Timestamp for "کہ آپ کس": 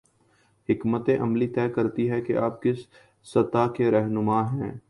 2.21-2.77